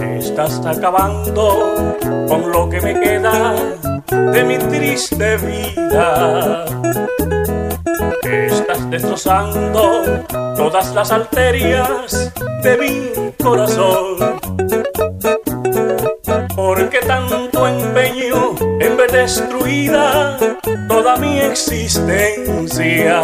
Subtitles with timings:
[0.00, 1.96] Estás acabando
[2.28, 3.54] con lo que me queda
[4.08, 6.64] de mi triste vida.
[8.32, 10.24] Estás destrozando
[10.56, 12.32] todas las arterias
[12.62, 14.40] de mi corazón.
[16.56, 20.38] Porque tanto empeño en ver destruida
[20.88, 23.20] toda mi existencia.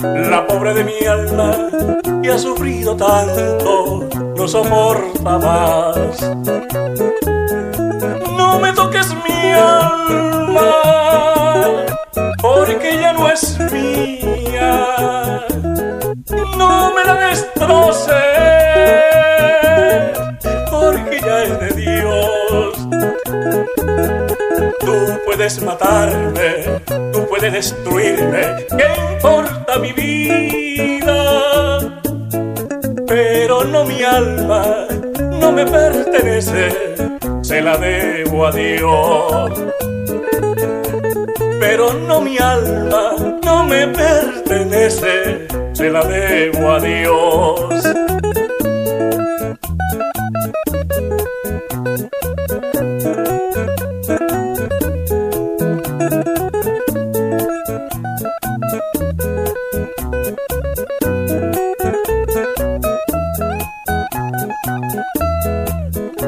[0.00, 1.54] La pobre de mi alma
[2.22, 6.22] que ha sufrido tanto no soporta más.
[8.34, 10.21] No me toques mi alma,
[17.02, 18.14] me la destroces,
[20.70, 22.88] porque ya es de Dios.
[24.80, 26.80] Tú puedes matarme,
[27.12, 31.78] tú puedes destruirme, ¿qué importa mi vida?
[33.06, 34.86] Pero no mi alma,
[35.30, 36.94] no me pertenece,
[37.42, 39.52] se la debo a Dios.
[41.60, 47.84] Pero no mi alma, no me pertenece, se la debo a Dios.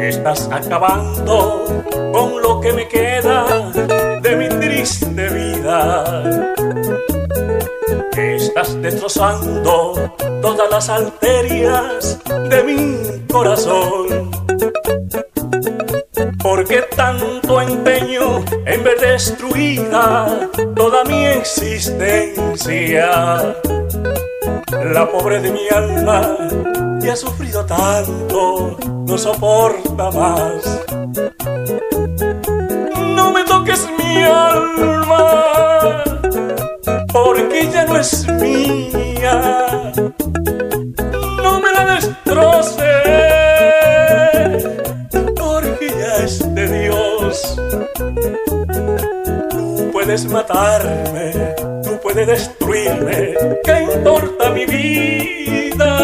[0.00, 3.47] Estás acabando con lo que me queda
[8.60, 9.94] Estás destrozando
[10.42, 12.18] todas las arterias
[12.50, 14.32] de mi corazón.
[16.42, 23.06] Porque tanto empeño en ver destruida toda mi existencia.
[24.72, 26.36] La pobre de mi alma
[27.00, 30.84] que ha sufrido tanto no soporta más.
[33.14, 35.67] No me toques mi alma,
[37.58, 39.92] porque ya no es mía.
[41.42, 42.78] No me la destroces,
[45.36, 47.60] porque ya es de Dios.
[49.50, 51.32] Tú puedes matarme,
[51.82, 55.98] tú puedes destruirme, ¿qué importa mi vida?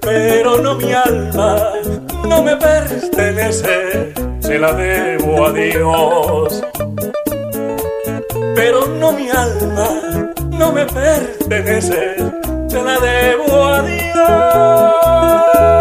[0.00, 1.72] Pero no mi alma,
[2.28, 6.62] no me pertenece, se la debo a Dios
[8.54, 9.88] pero no mi alma,
[10.50, 12.16] no me pertenece,
[12.68, 15.71] te la debo a Dios.